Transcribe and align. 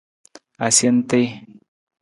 Asentii. 0.65 1.25